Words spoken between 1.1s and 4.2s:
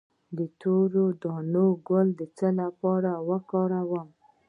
دانې ګل د څه لپاره وکاروم؟